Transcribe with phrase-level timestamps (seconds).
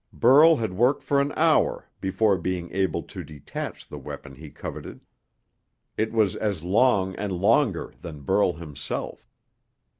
[0.11, 5.01] Burl had worked for an hour before being able to detach the weapon he coveted.
[5.95, 9.29] It was as long and longer than Burl himself.